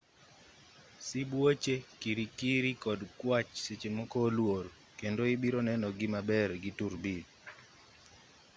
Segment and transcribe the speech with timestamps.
[1.05, 4.65] sibuoche kirikiri kod kwach sechemoko oluor
[4.99, 7.23] kendo ibironeno gi maber gi turubin